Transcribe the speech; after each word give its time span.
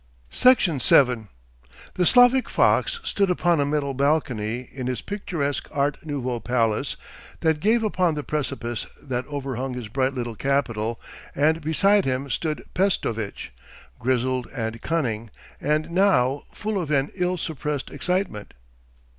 Section 0.31 0.79
7 0.79 1.27
The 1.93 2.07
Slavic 2.07 2.49
fox 2.49 2.99
stood 3.03 3.29
upon 3.29 3.59
a 3.59 3.67
metal 3.67 3.93
balcony 3.93 4.67
in 4.73 4.87
his 4.87 4.99
picturesque 4.99 5.67
Art 5.71 6.03
Nouveau 6.03 6.39
palace 6.39 6.97
that 7.41 7.59
gave 7.59 7.83
upon 7.83 8.15
the 8.15 8.23
precipice 8.23 8.87
that 8.99 9.27
overhung 9.27 9.75
his 9.75 9.89
bright 9.89 10.15
little 10.15 10.33
capital, 10.33 10.99
and 11.35 11.61
beside 11.61 12.05
him 12.05 12.31
stood 12.31 12.63
Pestovitch, 12.73 13.53
grizzled 13.99 14.47
and 14.55 14.81
cunning, 14.81 15.29
and 15.59 15.91
now 15.91 16.45
full 16.51 16.81
of 16.81 16.89
an 16.89 17.11
ill 17.13 17.37
suppressed 17.37 17.91
excitement. 17.91 18.55